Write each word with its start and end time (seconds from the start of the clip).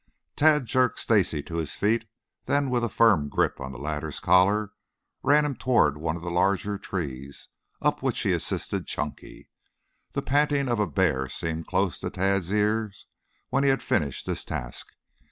Tad 0.35 0.65
jerked 0.65 0.97
Stacy 0.97 1.43
to 1.43 1.57
his 1.57 1.75
feet, 1.75 2.05
then 2.45 2.71
with 2.71 2.83
a 2.83 2.89
firm 2.89 3.29
grip 3.29 3.59
on 3.61 3.71
the 3.71 3.77
latter's 3.77 4.19
collar 4.19 4.71
ran 5.21 5.45
him 5.45 5.53
toward 5.55 5.95
one 5.95 6.15
of 6.15 6.23
the 6.23 6.31
larger 6.31 6.79
trees, 6.79 7.49
up 7.83 8.01
which 8.01 8.21
he 8.21 8.31
assisted 8.33 8.87
Chunky. 8.87 9.47
The 10.13 10.23
panting 10.23 10.69
of 10.69 10.79
a 10.79 10.87
bear 10.87 11.29
seemed 11.29 11.67
close 11.67 11.99
to 11.99 12.09
Tad's 12.09 12.51
ears 12.51 13.05
when 13.49 13.63
he 13.63 13.69
had 13.69 13.83
finished 13.83 14.25
this 14.25 14.43
task. 14.43 14.87